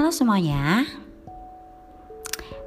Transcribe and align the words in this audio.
Halo 0.00 0.16
semuanya. 0.16 0.88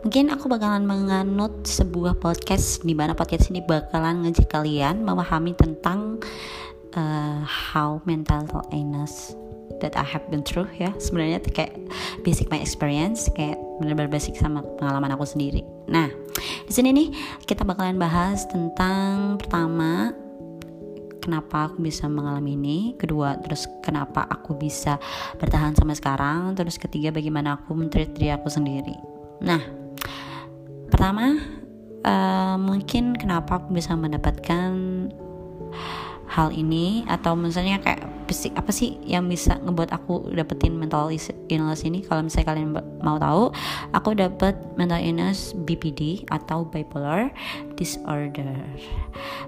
Mungkin 0.05 0.29
aku 0.29 0.45
bakalan 0.45 0.85
menganut 0.85 1.65
sebuah 1.65 2.21
podcast 2.21 2.85
di 2.85 2.93
mana 2.93 3.17
podcast 3.17 3.49
ini 3.49 3.57
bakalan 3.57 4.21
ngajak 4.21 4.53
kalian 4.53 5.01
memahami 5.01 5.57
tentang 5.57 6.21
uh, 6.93 7.41
how 7.41 7.97
mental 8.05 8.45
illness 8.69 9.33
that 9.81 9.97
I 9.97 10.05
have 10.05 10.29
been 10.29 10.45
through 10.45 10.69
ya. 10.77 10.93
Sebenarnya 11.01 11.41
kayak 11.41 11.73
basic 12.21 12.53
my 12.53 12.61
experience, 12.61 13.25
kayak 13.33 13.57
benar-benar 13.81 14.13
basic 14.13 14.37
sama 14.37 14.61
pengalaman 14.77 15.17
aku 15.17 15.25
sendiri. 15.25 15.65
Nah, 15.89 16.13
di 16.37 16.69
sini 16.69 16.93
nih 16.93 17.09
kita 17.49 17.65
bakalan 17.65 17.97
bahas 17.97 18.45
tentang 18.45 19.41
pertama 19.41 20.13
kenapa 21.23 21.71
aku 21.71 21.79
bisa 21.79 22.11
mengalami 22.11 22.59
ini. 22.59 22.77
Kedua 22.99 23.39
terus 23.39 23.65
kenapa 23.79 24.27
aku 24.27 24.59
bisa 24.59 24.99
bertahan 25.39 25.73
sampai 25.73 25.95
sekarang. 25.95 26.53
Terus 26.53 26.75
ketiga 26.75 27.15
bagaimana 27.15 27.57
aku 27.57 27.71
mentreat 27.73 28.11
diri 28.11 28.35
aku 28.35 28.51
sendiri. 28.51 28.93
Nah 29.39 29.63
pertama 30.91 31.39
uh, 32.05 32.55
mungkin 32.61 33.17
kenapa 33.17 33.63
aku 33.63 33.73
bisa 33.73 33.95
mendapatkan 33.95 34.71
hal 36.29 36.49
ini? 36.53 37.07
Atau 37.09 37.33
misalnya 37.33 37.81
kayak 37.81 38.12
apa 38.55 38.71
sih 38.71 38.97
yang 39.03 39.27
bisa 39.27 39.59
ngebuat 39.61 39.91
aku 39.91 40.31
dapetin 40.33 40.79
mental 40.79 41.11
illness 41.51 41.83
ini? 41.83 42.01
Kalau 42.01 42.25
misalnya 42.25 42.47
kalian 42.55 42.69
mau 43.03 43.19
tahu 43.19 43.51
aku 43.91 44.15
dapet 44.15 44.55
mental 44.79 45.03
illness 45.03 45.53
BPD 45.53 46.25
atau 46.31 46.65
bipolar 46.65 47.29
disorder. 47.75 48.63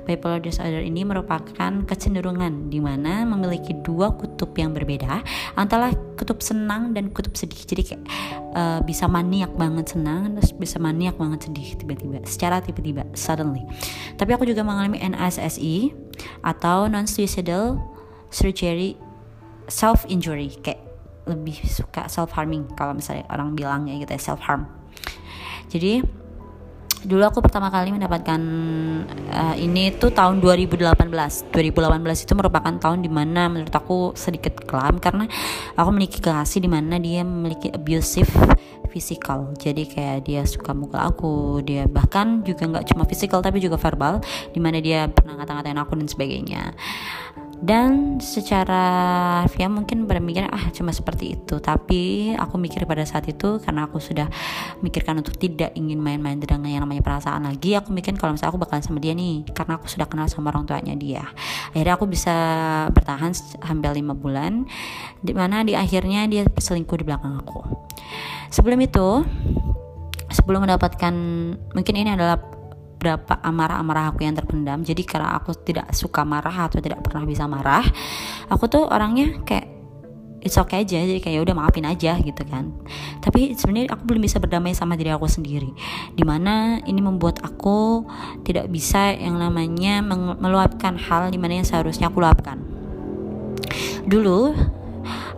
Bipolar 0.05 0.43
disorder 0.43 0.83
ini 0.83 1.07
merupakan 1.07 1.71
kecenderungan 1.87 2.69
di 2.69 2.83
mana 2.83 3.23
memiliki 3.23 3.73
dua 3.81 4.13
kutub 4.13 4.51
yang 4.59 4.75
berbeda 4.75 5.23
antara 5.55 5.95
kutub 6.19 6.43
senang 6.43 6.91
dan 6.91 7.09
kutub 7.09 7.33
sedih. 7.33 7.63
Jadi 7.63 7.81
kayak 7.81 8.03
uh, 8.53 8.79
bisa 8.83 9.07
maniak 9.07 9.51
banget 9.55 9.95
senang 9.95 10.35
terus 10.35 10.51
bisa 10.55 10.77
maniak 10.77 11.15
banget 11.15 11.49
sedih 11.49 11.75
tiba-tiba 11.79 12.21
secara 12.27 12.59
tiba-tiba 12.59 13.07
suddenly. 13.15 13.63
Tapi 14.19 14.31
aku 14.35 14.45
juga 14.45 14.61
mengalami 14.61 14.99
NSSI 14.99 16.05
atau 16.45 16.87
non 16.91 17.07
suicidal 17.09 17.94
surgery 18.35 18.99
self 19.71 20.03
injury 20.11 20.51
kayak 20.59 20.83
lebih 21.25 21.55
suka 21.63 22.11
self 22.11 22.35
harming 22.35 22.67
kalau 22.75 22.91
misalnya 22.91 23.23
orang 23.31 23.55
bilangnya 23.55 23.95
gitu 24.03 24.11
ya 24.11 24.21
self 24.21 24.43
harm 24.43 24.67
jadi 25.71 26.03
dulu 27.05 27.21
aku 27.21 27.39
pertama 27.45 27.69
kali 27.69 27.93
mendapatkan 27.93 28.41
uh, 29.29 29.55
ini 29.55 29.93
tuh 29.93 30.09
tahun 30.09 30.41
2018 30.41 31.05
2018 31.53 32.25
itu 32.25 32.33
merupakan 32.33 32.73
tahun 32.81 33.05
di 33.05 33.11
mana 33.13 33.45
menurut 33.45 33.69
aku 33.71 34.17
sedikit 34.17 34.57
kelam 34.65 34.97
karena 34.97 35.29
aku 35.77 35.87
memiliki 35.93 36.17
kekasih 36.17 36.65
di 36.65 36.69
mana 36.69 36.97
dia 36.97 37.21
memiliki 37.21 37.69
abusive 37.69 38.29
physical. 38.95 39.51
Jadi 39.59 39.91
kayak 39.91 40.23
dia 40.23 40.47
suka 40.47 40.71
mukul 40.71 40.95
aku 40.95 41.59
dia 41.67 41.83
bahkan 41.83 42.39
juga 42.47 42.63
nggak 42.63 42.95
cuma 42.95 43.03
physical 43.03 43.43
tapi 43.43 43.59
juga 43.59 43.75
verbal 43.75 44.23
di 44.55 44.63
mana 44.63 44.79
dia 44.79 45.11
pernah 45.11 45.35
ngata-ngatain 45.35 45.75
aku 45.83 45.99
dan 45.99 46.07
sebagainya 46.07 46.63
dan 47.63 48.19
secara 48.19 48.83
ya 49.55 49.71
mungkin 49.71 50.03
mikir 50.03 50.47
ah 50.51 50.69
cuma 50.75 50.91
seperti 50.91 51.39
itu. 51.39 51.61
Tapi 51.63 52.33
aku 52.35 52.55
mikir 52.59 52.83
pada 52.83 53.07
saat 53.07 53.25
itu 53.31 53.63
karena 53.63 53.87
aku 53.87 54.01
sudah 54.03 54.27
mikirkan 54.83 55.19
untuk 55.21 55.39
tidak 55.39 55.71
ingin 55.77 56.01
main-main 56.01 56.35
dengan 56.35 56.67
yang 56.67 56.83
namanya 56.83 57.05
perasaan 57.05 57.47
lagi 57.47 57.77
aku 57.77 57.95
mikir 57.95 58.17
kalau 58.19 58.35
misalnya 58.35 58.51
aku 58.55 58.61
bakalan 58.61 58.83
sama 58.83 58.99
dia 58.99 59.13
nih 59.15 59.47
karena 59.55 59.79
aku 59.79 59.87
sudah 59.87 60.07
kenal 60.09 60.27
sama 60.27 60.51
orang 60.51 60.67
tuanya 60.67 60.95
dia. 60.97 61.23
Akhirnya 61.71 61.93
aku 61.95 62.05
bisa 62.09 62.35
bertahan 62.91 63.31
hampir 63.63 63.91
lima 63.95 64.13
bulan 64.17 64.67
di 65.23 65.31
mana 65.31 65.63
di 65.63 65.77
akhirnya 65.77 66.27
dia 66.27 66.43
selingkuh 66.47 66.97
di 66.99 67.05
belakang 67.07 67.39
aku. 67.39 67.61
Sebelum 68.51 68.79
itu 68.83 69.23
sebelum 70.31 70.67
mendapatkan 70.67 71.13
mungkin 71.71 71.95
ini 71.95 72.11
adalah 72.11 72.55
berapa 72.95 73.39
amarah-amarah 73.43 74.15
aku 74.15 74.25
yang 74.25 74.35
terpendam. 74.35 74.81
Jadi 74.81 75.03
karena 75.05 75.35
aku 75.37 75.53
tidak 75.55 75.91
suka 75.93 76.23
marah 76.23 76.67
atau 76.67 76.81
tidak 76.81 77.03
pernah 77.05 77.23
bisa 77.27 77.45
marah 77.45 77.85
aku 78.49 78.65
tuh 78.69 78.83
orangnya 78.85 79.41
kayak 79.45 79.75
it's 80.45 80.61
okay 80.61 80.85
aja. 80.85 81.01
Jadi 81.01 81.19
kayak 81.19 81.35
ya 81.35 81.41
udah 81.41 81.55
maafin 81.57 81.89
aja 81.89 82.13
gitu 82.21 82.43
kan. 82.45 82.69
Tapi 83.19 83.57
sebenarnya 83.57 83.97
aku 83.97 84.05
belum 84.05 84.21
bisa 84.21 84.37
berdamai 84.37 84.77
sama 84.77 84.93
diri 84.93 85.09
aku 85.09 85.25
sendiri. 85.25 85.73
Di 86.13 86.21
mana 86.21 86.77
ini 86.85 87.01
membuat 87.01 87.41
aku 87.41 88.05
tidak 88.45 88.69
bisa 88.69 89.17
yang 89.17 89.41
namanya 89.41 90.05
meluapkan 90.37 90.93
hal 91.01 91.33
di 91.33 91.41
mana 91.41 91.57
yang 91.59 91.67
seharusnya 91.67 92.13
aku 92.13 92.21
luapkan. 92.21 92.61
Dulu 94.05 94.53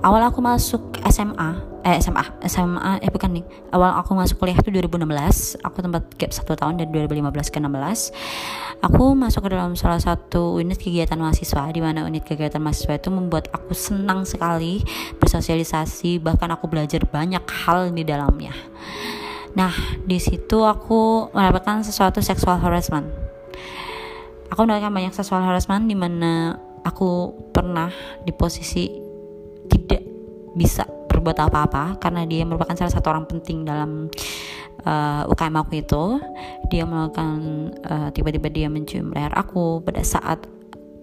awal 0.04 0.22
aku 0.26 0.40
masuk 0.44 0.82
SMA 1.08 1.78
eh 1.88 2.04
SMA 2.04 2.44
SMA 2.44 3.00
eh 3.00 3.08
bukan 3.08 3.40
nih. 3.40 3.46
Awal 3.72 3.96
aku 4.04 4.12
masuk 4.12 4.44
kuliah 4.44 4.60
itu 4.60 4.68
2016 4.68 5.64
aku 5.64 5.78
tempat 5.80 6.04
gap 6.20 6.32
satu 6.36 6.60
tahun 6.60 6.84
dari 6.84 6.92
2015 7.08 7.32
ke 7.48 7.58
16 7.64 8.84
aku 8.84 9.16
masuk 9.16 9.48
ke 9.48 9.50
dalam 9.56 9.74
salah 9.80 9.98
satu 9.98 10.60
unit 10.60 10.76
kegiatan 10.76 11.16
mahasiswa 11.16 11.64
di 11.72 11.80
mana 11.80 12.04
unit 12.04 12.28
kegiatan 12.28 12.60
mahasiswa 12.60 13.00
itu 13.00 13.10
membuat 13.10 13.48
aku 13.56 13.72
senang 13.72 14.28
sekali 14.28 14.84
bersosialisasi 15.18 16.20
bahkan 16.20 16.52
aku 16.52 16.68
belajar 16.68 17.08
banyak 17.08 17.42
hal 17.64 17.88
di 17.96 18.04
dalamnya. 18.04 18.52
Nah 19.56 19.72
di 20.04 20.20
situ 20.20 20.68
aku 20.68 21.32
mendapatkan 21.32 21.88
sesuatu 21.88 22.20
sexual 22.20 22.60
harassment. 22.60 23.08
Aku 24.52 24.68
mendapatkan 24.68 24.92
banyak 24.92 25.14
sexual 25.16 25.40
harassment 25.40 25.88
di 25.88 25.96
mana 25.96 26.60
aku 26.84 27.32
pernah 27.56 27.92
di 28.28 28.36
posisi 28.36 29.07
tidak 29.70 30.02
bisa 30.58 30.88
berbuat 30.88 31.38
apa-apa 31.50 32.02
karena 32.02 32.26
dia 32.26 32.44
merupakan 32.44 32.74
salah 32.74 32.94
satu 32.94 33.10
orang 33.14 33.26
penting 33.30 33.66
dalam 33.66 34.10
uh, 34.86 35.24
eh, 35.26 35.32
UKM 35.32 35.56
aku 35.60 35.72
itu. 35.82 36.04
Dia 36.68 36.84
melakukan 36.84 37.32
uh, 37.88 38.10
tiba-tiba 38.12 38.48
dia 38.52 38.68
mencium 38.68 39.12
leher 39.12 39.32
aku. 39.34 39.82
Pada 39.82 40.04
saat 40.04 40.46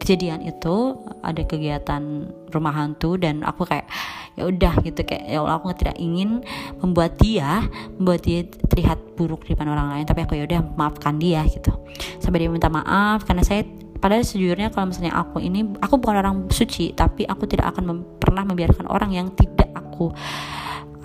kejadian 0.05 0.45
itu 0.45 1.01
ada 1.25 1.43
kegiatan 1.49 2.29
rumah 2.53 2.77
hantu 2.77 3.17
dan 3.17 3.41
aku 3.41 3.65
kayak 3.65 3.89
ya 4.37 4.51
udah 4.51 4.83
gitu 4.85 5.01
kayak 5.07 5.25
ya 5.31 5.41
Allah 5.41 5.57
aku 5.57 5.73
tidak 5.73 5.97
ingin 5.97 6.45
membuat 6.83 7.17
dia 7.17 7.65
membuat 7.97 8.27
dia 8.27 8.45
terlihat 8.45 9.17
buruk 9.17 9.47
di 9.47 9.55
depan 9.55 9.71
orang 9.71 9.95
lain 9.95 10.05
tapi 10.05 10.27
aku 10.27 10.37
ya 10.37 10.45
udah 10.45 10.61
maafkan 10.77 11.17
dia 11.17 11.41
gitu. 11.49 11.73
Sampai 12.21 12.45
dia 12.45 12.51
minta 12.53 12.69
maaf 12.69 13.25
karena 13.25 13.41
saya 13.41 13.65
padahal 13.97 14.21
sejujurnya 14.21 14.69
kalau 14.69 14.93
misalnya 14.93 15.17
aku 15.17 15.41
ini 15.41 15.65
aku 15.81 15.97
bukan 15.97 16.21
orang 16.21 16.37
suci 16.53 16.93
tapi 16.93 17.25
aku 17.25 17.49
tidak 17.49 17.73
akan 17.73 18.05
pernah 18.35 18.51
membiarkan 18.51 18.91
orang 18.91 19.15
yang 19.15 19.31
tidak 19.39 19.71
aku 19.79 20.11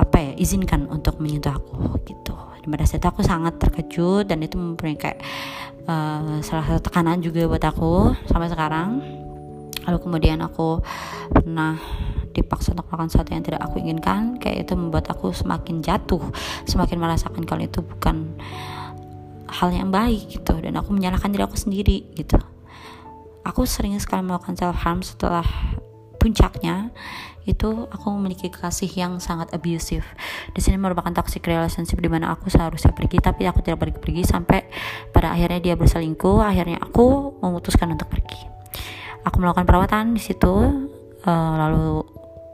apa 0.02 0.18
ya 0.18 0.32
izinkan 0.42 0.90
untuk 0.90 1.22
menyentuh 1.22 1.54
aku 1.54 2.02
gitu. 2.10 2.34
Pada 2.66 2.86
saat 2.90 3.06
itu 3.06 3.10
aku 3.10 3.22
sangat 3.22 3.62
terkejut 3.62 4.26
dan 4.26 4.42
itu 4.42 4.58
mempunyai 4.58 4.98
kayak 4.98 5.22
uh, 5.86 6.42
salah 6.42 6.66
satu 6.66 6.90
tekanan 6.90 7.22
juga 7.22 7.46
buat 7.46 7.62
aku 7.62 8.18
sampai 8.26 8.50
sekarang. 8.50 8.90
Lalu 9.86 9.98
kemudian 10.02 10.42
aku 10.42 10.82
pernah 11.30 11.78
dipaksa 12.34 12.74
untuk 12.74 12.90
melakukan 12.90 13.10
sesuatu 13.14 13.30
yang 13.34 13.46
tidak 13.46 13.62
aku 13.62 13.82
inginkan 13.82 14.38
kayak 14.42 14.66
itu 14.66 14.74
membuat 14.74 15.06
aku 15.10 15.34
semakin 15.34 15.82
jatuh 15.82 16.22
semakin 16.70 16.98
merasakan 17.02 17.42
kalau 17.46 17.62
itu 17.62 17.82
bukan 17.86 18.38
hal 19.50 19.70
yang 19.70 19.94
baik 19.94 20.34
gitu. 20.34 20.58
Dan 20.58 20.82
aku 20.82 20.94
menyalahkan 20.98 21.30
diri 21.30 21.46
aku 21.46 21.58
sendiri 21.58 22.10
gitu. 22.18 22.42
Aku 23.46 23.66
sering 23.70 23.98
sekali 24.02 24.26
melakukan 24.26 24.58
self 24.58 24.78
harm 24.82 25.02
setelah 25.02 25.46
puncaknya 26.20 26.92
itu 27.50 27.90
aku 27.90 28.14
memiliki 28.14 28.54
kasih 28.54 28.92
yang 28.94 29.18
sangat 29.18 29.50
abusive. 29.56 30.06
Di 30.54 30.62
sini 30.62 30.78
merupakan 30.78 31.10
toxic 31.10 31.42
relationship 31.50 31.98
di 31.98 32.06
mana 32.06 32.36
aku 32.38 32.52
seharusnya 32.54 32.94
pergi 32.94 33.18
tapi 33.18 33.50
aku 33.50 33.66
tidak 33.66 33.82
pergi-pergi 33.82 34.22
sampai 34.22 34.70
pada 35.10 35.34
akhirnya 35.34 35.58
dia 35.58 35.74
berselingkuh. 35.74 36.46
Akhirnya 36.46 36.78
aku 36.78 37.40
memutuskan 37.42 37.90
untuk 37.98 38.12
pergi. 38.12 38.46
Aku 39.26 39.42
melakukan 39.42 39.66
perawatan 39.66 40.14
di 40.14 40.22
situ. 40.22 40.86
Uh, 41.20 41.54
lalu 41.60 42.06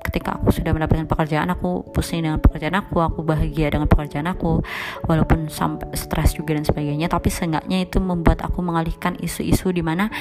ketika 0.06 0.38
aku 0.38 0.54
sudah 0.54 0.72
mendapatkan 0.74 1.10
pekerjaan 1.10 1.50
aku 1.50 1.86
pusing 1.90 2.22
dengan 2.22 2.38
pekerjaan 2.38 2.78
aku 2.78 3.02
aku 3.02 3.26
bahagia 3.26 3.74
dengan 3.74 3.90
pekerjaan 3.90 4.30
aku 4.30 4.62
walaupun 5.10 5.50
sampai 5.50 5.94
stres 5.98 6.38
juga 6.38 6.54
dan 6.54 6.62
sebagainya 6.62 7.10
tapi 7.10 7.34
seenggaknya 7.34 7.86
itu 7.90 7.98
membuat 7.98 8.46
aku 8.46 8.62
mengalihkan 8.62 9.18
isu-isu 9.18 9.74
di 9.74 9.82
mana 9.82 10.14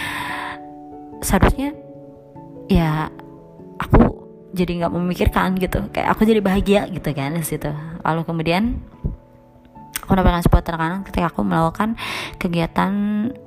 seharusnya 1.20 1.76
ya 2.68 3.12
aku 3.78 4.00
jadi 4.54 4.84
nggak 4.84 4.92
memikirkan 4.94 5.58
gitu. 5.58 5.90
Kayak 5.90 6.14
aku 6.14 6.22
jadi 6.26 6.40
bahagia 6.40 6.80
gitu 6.90 7.10
kan 7.10 7.34
situ. 7.42 7.70
Lalu 8.06 8.20
kemudian 8.22 8.78
aku 10.04 10.10
mendapatkan 10.14 10.44
sebuah 10.44 10.62
tekanan 10.62 11.00
ketika 11.08 11.32
aku 11.32 11.40
melakukan 11.42 11.96
kegiatan 12.38 12.92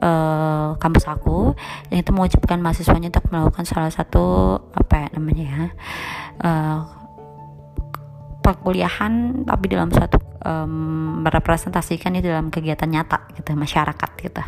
uh, 0.03 0.75
kampus 0.81 1.07
aku. 1.07 1.56
Yang 1.94 2.00
itu 2.07 2.12
mewajibkan 2.12 2.59
mahasiswanya 2.59 3.13
untuk 3.13 3.25
melakukan 3.31 3.63
salah 3.63 3.91
satu 3.94 4.57
apa 4.75 4.94
ya 5.06 5.07
namanya 5.15 5.45
ya 5.45 5.63
uh, 6.44 6.80
perkuliahan 8.44 9.44
tapi 9.44 9.65
dalam 9.68 9.91
suatu 9.91 10.23
um, 10.47 11.23
merepresentasikan 11.27 12.15
itu 12.15 12.31
dalam 12.31 12.47
kegiatan 12.47 12.88
nyata 12.88 13.27
gitu 13.35 13.51
masyarakat 13.56 14.09
gitu. 14.23 14.44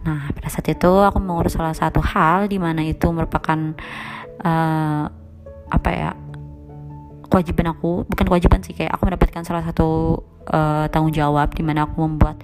Nah, 0.00 0.32
pada 0.32 0.48
saat 0.48 0.64
itu 0.72 0.88
aku 0.88 1.20
mengurus 1.20 1.60
salah 1.60 1.76
satu 1.76 2.00
hal 2.00 2.48
di 2.48 2.56
mana 2.56 2.80
itu 2.80 3.04
merupakan 3.12 3.76
uh, 4.44 5.04
apa 5.70 5.90
ya 5.92 6.10
kewajiban 7.30 7.70
aku 7.70 8.04
bukan 8.10 8.26
kewajiban 8.26 8.60
sih 8.66 8.74
kayak 8.74 8.90
aku 8.90 9.06
mendapatkan 9.06 9.46
salah 9.46 9.62
satu 9.62 10.18
uh, 10.50 10.90
tanggung 10.90 11.14
jawab 11.14 11.54
di 11.54 11.62
mana 11.62 11.86
aku 11.86 12.02
membuat 12.02 12.42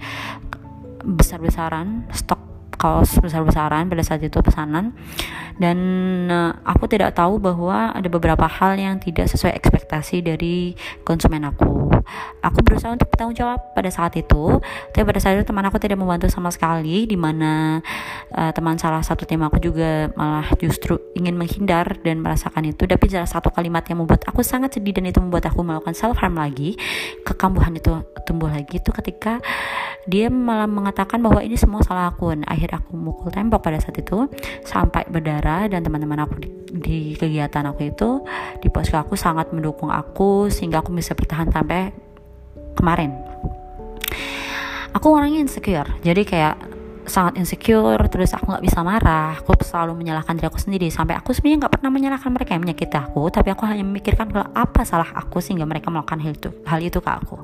besar-besaran 1.03 2.07
stok 2.11 2.36
kaos 2.77 3.17
besar-besaran 3.19 3.89
pada 3.89 4.03
saat 4.05 4.21
itu 4.23 4.39
pesanan 4.39 4.93
dan 5.57 5.77
uh, 6.29 6.53
aku 6.61 6.85
tidak 6.85 7.17
tahu 7.17 7.41
bahwa 7.41 7.89
ada 7.89 8.05
beberapa 8.07 8.45
hal 8.45 8.77
yang 8.77 9.01
tidak 9.01 9.25
sesuai 9.33 9.57
ekspektasi 9.57 10.21
dari 10.21 10.77
konsumen 11.01 11.49
aku. 11.49 11.89
Aku 12.45 12.63
berusaha 12.63 12.93
untuk 12.93 13.09
bertanggung 13.11 13.35
jawab 13.35 13.73
pada 13.73 13.89
saat 13.91 14.15
itu, 14.15 14.61
tapi 14.93 15.03
pada 15.03 15.19
saat 15.19 15.41
itu 15.41 15.45
teman 15.49 15.65
aku 15.67 15.81
tidak 15.81 15.99
membantu 15.99 16.29
sama 16.31 16.53
sekali, 16.53 17.03
di 17.09 17.17
mana 17.19 17.81
uh, 18.31 18.51
teman 18.53 18.79
salah 18.79 19.01
satu 19.03 19.27
tim 19.27 19.41
aku 19.43 19.59
juga 19.59 20.07
malah 20.15 20.47
justru 20.61 20.95
ingin 21.17 21.35
menghindar 21.35 21.99
dan 22.05 22.21
merasakan 22.21 22.69
itu. 22.69 22.87
Tapi 22.87 23.05
salah 23.11 23.27
satu 23.27 23.51
kalimat 23.51 23.83
yang 23.89 24.05
membuat 24.05 24.23
aku 24.29 24.45
sangat 24.45 24.77
sedih 24.77 24.95
dan 24.95 25.09
itu 25.09 25.19
membuat 25.19 25.49
aku 25.49 25.65
melakukan 25.65 25.97
self 25.97 26.21
harm 26.21 26.37
lagi, 26.37 26.77
kekambuhan 27.25 27.75
itu 27.75 27.91
tumbuh 28.23 28.47
lagi 28.47 28.79
itu 28.79 28.91
ketika 28.93 29.41
dia 30.07 30.31
malah 30.31 30.65
mengatakan 30.71 31.19
bahwa 31.19 31.43
ini 31.43 31.59
semua 31.59 31.83
salah 31.83 32.07
aku. 32.07 32.31
Nah, 32.31 32.47
akhir 32.47 32.79
aku 32.79 32.95
mukul 32.95 33.27
tembok 33.27 33.59
pada 33.59 33.75
saat 33.77 33.99
itu 33.99 34.31
sampai 34.63 35.03
berdarah 35.11 35.67
dan 35.67 35.83
teman-teman 35.83 36.23
aku 36.23 36.39
di, 36.39 36.49
di 36.71 36.99
kegiatan 37.19 37.67
aku 37.67 37.91
itu 37.91 38.23
di 38.63 38.71
posko 38.71 38.95
aku 38.95 39.19
sangat 39.19 39.51
mendukung 39.51 39.91
aku 39.91 40.47
sehingga 40.47 40.79
aku 40.79 40.95
bisa 40.95 41.11
bertahan 41.11 41.51
sampai 41.51 41.91
kemarin. 42.79 43.11
Aku 44.95 45.13
orangnya 45.13 45.43
insecure, 45.43 45.91
jadi 46.01 46.23
kayak 46.23 46.55
sangat 47.07 47.39
insecure 47.39 48.03
terus 48.11 48.35
aku 48.35 48.51
nggak 48.51 48.65
bisa 48.67 48.83
marah 48.83 49.39
aku 49.39 49.55
selalu 49.63 49.95
menyalahkan 49.95 50.35
diri 50.35 50.47
aku 50.51 50.59
sendiri 50.59 50.91
sampai 50.91 51.15
aku 51.15 51.31
sebenarnya 51.31 51.65
nggak 51.65 51.73
pernah 51.79 51.91
menyalahkan 51.91 52.29
mereka 52.35 52.51
yang 52.51 52.67
menyakiti 52.67 52.97
aku 52.99 53.31
tapi 53.31 53.55
aku 53.55 53.63
hanya 53.63 53.87
memikirkan 53.87 54.27
kalau 54.27 54.51
apa 54.51 54.83
salah 54.83 55.07
aku 55.15 55.39
sehingga 55.39 55.63
mereka 55.63 55.87
melakukan 55.87 56.19
hal 56.19 56.35
itu 56.35 56.49
hal 56.67 56.79
itu 56.83 56.99
ke 56.99 57.07
aku 57.07 57.37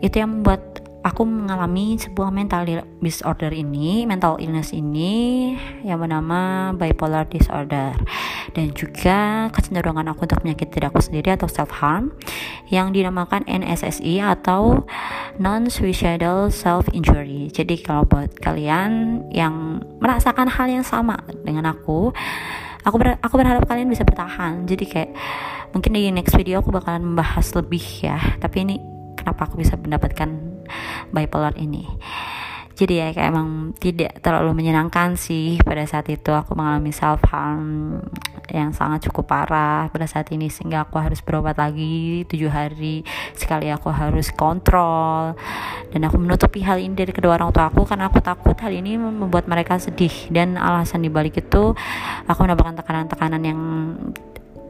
itu 0.00 0.16
yang 0.16 0.40
membuat 0.40 0.80
aku 1.00 1.24
mengalami 1.24 1.96
sebuah 1.96 2.28
mental 2.28 2.68
disorder 3.00 3.48
ini, 3.52 4.04
mental 4.04 4.36
illness 4.36 4.76
ini 4.76 5.52
yang 5.80 6.00
bernama 6.00 6.72
bipolar 6.76 7.24
disorder 7.24 7.96
dan 8.52 8.66
juga 8.76 9.48
kecenderungan 9.54 10.12
aku 10.12 10.28
untuk 10.28 10.44
menyakiti 10.44 10.76
diri 10.76 10.86
aku 10.92 11.00
sendiri 11.00 11.32
atau 11.32 11.48
self 11.48 11.72
harm 11.80 12.12
yang 12.68 12.92
dinamakan 12.92 13.46
NSSI 13.48 14.20
atau 14.20 14.84
non 15.40 15.72
suicidal 15.72 16.52
self 16.52 16.84
injury. 16.92 17.48
Jadi 17.48 17.80
kalau 17.80 18.04
buat 18.04 18.36
kalian 18.36 19.24
yang 19.32 19.80
merasakan 20.02 20.52
hal 20.52 20.68
yang 20.68 20.84
sama 20.84 21.16
dengan 21.46 21.70
aku, 21.72 22.12
aku 22.84 22.96
ber 23.00 23.16
aku 23.24 23.34
berharap 23.40 23.64
kalian 23.64 23.88
bisa 23.88 24.04
bertahan. 24.04 24.68
Jadi 24.68 24.84
kayak 24.84 25.10
mungkin 25.72 25.96
di 25.96 26.12
next 26.12 26.36
video 26.36 26.60
aku 26.60 26.74
bakalan 26.74 27.14
membahas 27.14 27.56
lebih 27.56 27.82
ya, 28.04 28.18
tapi 28.42 28.68
ini 28.68 28.76
kenapa 29.16 29.48
aku 29.48 29.60
bisa 29.60 29.78
mendapatkan 29.78 30.49
bipolar 31.12 31.54
ini. 31.58 31.86
Jadi 32.80 32.96
ya 32.96 33.12
kayak 33.12 33.28
emang 33.28 33.76
tidak 33.76 34.24
terlalu 34.24 34.56
menyenangkan 34.56 35.12
sih 35.12 35.60
pada 35.60 35.84
saat 35.84 36.08
itu 36.08 36.32
aku 36.32 36.56
mengalami 36.56 36.96
self 36.96 37.20
harm 37.28 38.00
yang 38.48 38.72
sangat 38.72 39.04
cukup 39.04 39.28
parah 39.28 39.92
pada 39.92 40.08
saat 40.08 40.32
ini 40.32 40.48
sehingga 40.48 40.88
aku 40.88 40.96
harus 40.96 41.20
berobat 41.20 41.60
lagi 41.60 42.24
tujuh 42.24 42.48
hari 42.48 43.04
sekali 43.36 43.68
aku 43.68 43.92
harus 43.92 44.32
kontrol. 44.32 45.36
Dan 45.92 46.08
aku 46.08 46.16
menutupi 46.16 46.64
hal 46.64 46.80
ini 46.80 46.96
dari 46.96 47.12
kedua 47.12 47.36
orang 47.36 47.52
tua 47.52 47.68
aku 47.68 47.84
karena 47.84 48.08
aku 48.08 48.24
takut 48.24 48.56
hal 48.56 48.72
ini 48.72 48.96
membuat 48.96 49.44
mereka 49.44 49.76
sedih. 49.76 50.32
Dan 50.32 50.56
alasan 50.56 51.04
dibalik 51.04 51.36
itu 51.36 51.76
aku 52.24 52.38
mendapatkan 52.48 52.80
tekanan-tekanan 52.80 53.42
yang 53.44 53.60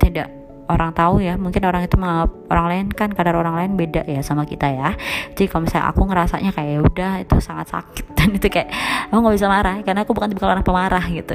tidak 0.03 0.40
orang 0.71 0.95
tahu 0.95 1.19
ya 1.19 1.35
mungkin 1.35 1.67
orang 1.67 1.83
itu 1.83 1.99
menganggap 1.99 2.31
orang 2.47 2.67
lain 2.71 2.87
kan 2.95 3.11
kadar 3.11 3.35
orang 3.35 3.59
lain 3.59 3.71
beda 3.75 4.07
ya 4.07 4.23
sama 4.23 4.47
kita 4.47 4.71
ya. 4.71 4.95
Jadi 5.35 5.47
kalau 5.51 5.67
misalnya 5.67 5.87
aku 5.91 6.01
ngerasanya 6.07 6.51
kayak 6.55 6.71
ya 6.71 6.81
udah 6.81 7.13
itu 7.27 7.37
sangat 7.43 7.67
sakit. 7.75 8.05
Dan 8.19 8.39
itu 8.39 8.47
kayak 8.47 8.71
aku 9.11 9.19
nggak 9.19 9.37
bisa 9.37 9.49
marah 9.51 9.77
karena 9.83 10.01
aku 10.07 10.13
bukan 10.15 10.31
tipe 10.31 10.47
orang 10.47 10.63
pemarah 10.63 11.05
gitu. 11.11 11.35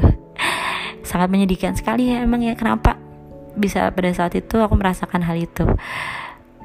Sangat 1.03 1.27
menyedihkan 1.27 1.75
sekali 1.75 2.09
ya 2.15 2.23
emang 2.23 2.41
ya 2.41 2.55
kenapa 2.55 2.97
bisa 3.59 3.91
pada 3.91 4.11
saat 4.15 4.33
itu 4.35 4.55
aku 4.63 4.73
merasakan 4.79 5.21
hal 5.27 5.35
itu. 5.35 5.67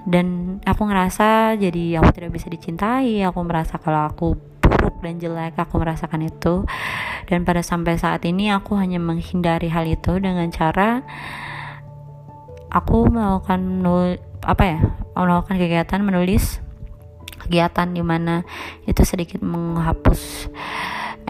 Dan 0.07 0.59
aku 0.65 0.89
ngerasa 0.89 1.61
jadi 1.61 2.01
aku 2.01 2.09
tidak 2.17 2.33
bisa 2.33 2.49
dicintai 2.49 3.21
aku 3.21 3.45
merasa 3.45 3.77
kalau 3.77 4.09
aku 4.09 4.33
buruk 4.65 4.97
dan 5.05 5.21
jelek 5.21 5.59
aku 5.59 5.77
merasakan 5.77 6.25
itu. 6.25 6.65
Dan 7.29 7.45
pada 7.45 7.61
sampai 7.61 8.01
saat 8.01 8.25
ini 8.25 8.49
aku 8.51 8.75
hanya 8.81 8.99
menghindari 8.99 9.69
hal 9.69 9.85
itu 9.87 10.19
dengan 10.19 10.49
cara 10.51 11.05
aku 12.71 13.11
melakukan 13.11 13.61
apa 14.41 14.63
ya 14.65 14.79
melakukan 15.19 15.61
kegiatan 15.61 16.01
menulis 16.01 16.65
kegiatan 17.45 17.91
di 17.93 18.01
mana 18.01 18.47
itu 18.87 19.03
sedikit 19.05 19.43
menghapus 19.43 20.49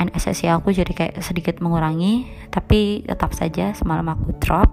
NSSI 0.00 0.48
aku 0.48 0.72
jadi 0.72 0.92
kayak 0.96 1.20
sedikit 1.20 1.60
mengurangi 1.60 2.24
tapi 2.48 3.04
tetap 3.04 3.36
saja 3.36 3.76
semalam 3.76 4.08
aku 4.08 4.32
drop. 4.40 4.72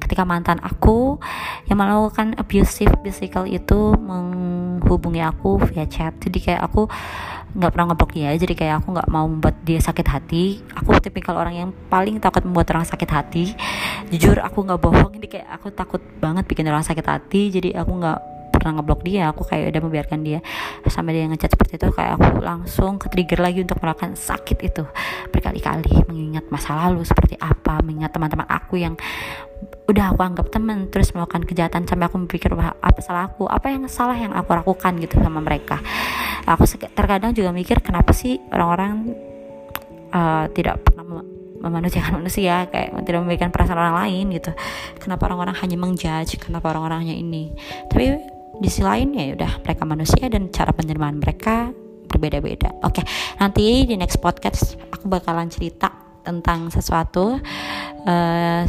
Ketika 0.00 0.24
mantan 0.24 0.60
aku 0.64 1.20
yang 1.68 1.80
melakukan 1.80 2.36
abusive 2.40 2.92
physical 3.04 3.44
itu 3.44 3.92
menghubungi 3.96 5.20
aku 5.20 5.60
via 5.68 5.84
chat. 5.88 6.16
Jadi 6.20 6.38
kayak 6.40 6.62
aku 6.64 6.88
nggak 7.56 7.70
pernah 7.72 7.86
ngeblok 7.92 8.12
dia 8.12 8.30
jadi 8.36 8.52
kayak 8.52 8.74
aku 8.84 8.88
nggak 8.92 9.08
mau 9.08 9.24
membuat 9.24 9.56
dia 9.64 9.80
sakit 9.80 10.06
hati. 10.08 10.60
Aku 10.76 10.92
tipikal 11.00 11.38
orang 11.40 11.54
yang 11.56 11.70
paling 11.88 12.20
takut 12.20 12.44
membuat 12.44 12.68
orang 12.76 12.84
sakit 12.84 13.08
hati. 13.08 13.56
Jujur 14.12 14.36
aku 14.40 14.64
nggak 14.64 14.80
bohong 14.80 15.16
ini 15.16 15.26
kayak 15.28 15.48
aku 15.48 15.72
takut 15.72 16.02
banget 16.20 16.44
bikin 16.44 16.68
orang 16.68 16.84
sakit 16.84 17.04
hati 17.04 17.48
jadi 17.48 17.80
aku 17.80 17.92
nggak 17.96 18.18
pernah 18.52 18.80
ngeblok 18.80 19.00
dia. 19.06 19.32
Aku 19.32 19.46
kayak 19.48 19.72
udah 19.72 19.80
membiarkan 19.80 20.20
dia 20.20 20.44
sampai 20.88 21.16
dia 21.16 21.24
ngechat 21.28 21.54
seperti 21.56 21.80
itu 21.80 21.88
kayak 21.94 22.20
aku 22.20 22.42
langsung 22.44 23.00
ke 23.00 23.06
trigger 23.08 23.40
lagi 23.40 23.64
untuk 23.64 23.80
melakukan 23.80 24.12
sakit 24.18 24.58
itu 24.64 24.84
berkali-kali 25.32 26.04
mengingat 26.08 26.48
masa 26.48 26.74
lalu 26.74 27.04
seperti 27.04 27.36
apa 27.38 27.80
mengingat 27.84 28.12
teman-teman 28.12 28.48
aku 28.48 28.80
yang 28.80 28.96
udah 29.88 30.12
aku 30.12 30.20
anggap 30.20 30.46
teman 30.52 30.92
terus 30.92 31.16
melakukan 31.16 31.48
kejahatan 31.48 31.88
sampai 31.88 32.12
aku 32.12 32.20
berpikir 32.28 32.52
apa 32.52 33.00
salah 33.00 33.32
aku 33.32 33.48
apa 33.48 33.72
yang 33.72 33.88
salah 33.88 34.16
yang 34.16 34.36
aku 34.36 34.52
lakukan 34.52 35.00
gitu 35.00 35.16
sama 35.16 35.40
mereka 35.40 35.80
aku 36.48 36.64
terkadang 36.96 37.36
juga 37.36 37.52
mikir 37.52 37.84
kenapa 37.84 38.16
sih 38.16 38.40
orang-orang 38.48 38.92
uh, 40.12 40.48
tidak 40.56 40.80
pernah 40.84 41.24
memanusiakan 41.58 42.22
manusia 42.22 42.70
kayak 42.70 42.94
tidak 43.02 43.20
memberikan 43.26 43.50
perasaan 43.50 43.78
orang 43.78 43.96
lain 44.06 44.24
gitu. 44.38 44.54
Kenapa 45.02 45.26
orang-orang 45.28 45.56
hanya 45.58 45.76
mengjudge? 45.76 46.38
Kenapa 46.38 46.70
orang-orang 46.70 47.08
hanya 47.08 47.16
ini? 47.18 47.50
Tapi 47.90 48.04
di 48.58 48.68
sisi 48.70 48.82
lain 48.82 49.14
ya 49.14 49.34
udah 49.34 49.52
mereka 49.62 49.82
manusia 49.86 50.26
dan 50.26 50.50
cara 50.50 50.70
penerimaan 50.74 51.18
mereka 51.18 51.70
berbeda-beda. 52.08 52.72
Oke 52.86 53.04
nanti 53.36 53.84
di 53.84 53.94
next 53.98 54.18
podcast 54.22 54.78
aku 54.90 55.06
bakalan 55.10 55.50
cerita 55.52 55.92
tentang 56.24 56.68
sesuatu 56.68 57.38
uh, 58.04 58.62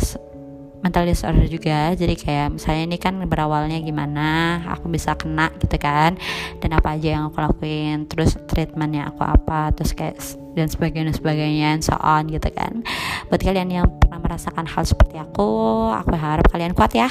mental 0.80 1.04
disorder 1.08 1.46
juga. 1.48 1.94
Jadi 1.96 2.16
kayak 2.16 2.60
misalnya 2.60 2.84
ini 2.88 2.98
kan 2.98 3.16
berawalnya 3.28 3.80
gimana 3.84 4.60
aku 4.72 4.88
bisa 4.88 5.16
kena 5.16 5.52
gitu 5.60 5.76
kan 5.80 6.16
dan 6.64 6.70
apa 6.76 6.96
aja 6.96 7.20
yang 7.20 7.24
aku 7.32 7.40
lakuin 7.40 8.08
terus 8.08 8.36
treatmentnya 8.48 9.12
aku 9.12 9.24
apa 9.24 9.76
terus 9.76 9.92
kayak 9.92 10.20
dan 10.56 10.68
sebagainya 10.68 11.14
sebagainya 11.16 11.68
and 11.78 11.84
so 11.84 11.96
on 12.00 12.28
gitu 12.28 12.48
kan. 12.52 12.84
Buat 13.28 13.42
kalian 13.44 13.70
yang 13.70 13.86
pernah 14.00 14.20
merasakan 14.20 14.66
hal 14.68 14.84
seperti 14.88 15.20
aku 15.20 15.48
aku 15.94 16.16
harap 16.16 16.48
kalian 16.52 16.76
kuat 16.76 16.96
ya. 16.96 17.08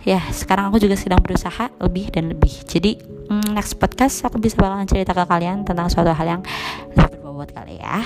Ya 0.00 0.20
sekarang 0.32 0.72
aku 0.72 0.80
juga 0.80 0.96
sedang 0.96 1.20
berusaha 1.20 1.68
lebih 1.76 2.08
dan 2.08 2.32
lebih. 2.32 2.64
Jadi 2.64 2.96
hmm, 3.28 3.52
next 3.52 3.76
podcast 3.76 4.24
aku 4.24 4.40
bisa 4.40 4.56
bakalan 4.56 4.88
cerita 4.88 5.12
ke 5.12 5.24
kalian 5.28 5.68
tentang 5.68 5.92
suatu 5.92 6.16
hal 6.16 6.40
yang 6.40 6.42
lebih 6.96 7.20
berbobot 7.20 7.52
kali 7.52 7.76
ya. 7.76 8.00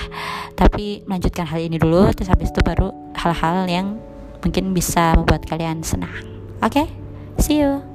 Tapi 0.59 1.07
melanjutkan 1.07 1.47
hal 1.47 1.63
ini 1.63 1.79
dulu 1.79 2.11
terus 2.11 2.27
habis 2.27 2.51
itu 2.51 2.59
baru 2.59 2.91
hal-hal 3.15 3.63
yang 3.71 3.95
mungkin 4.45 4.77
bisa 4.77 5.17
membuat 5.17 5.49
kalian 5.49 5.81
senang. 5.81 6.13
Oke, 6.61 6.85
okay? 6.85 6.87
see 7.41 7.65
you. 7.65 7.94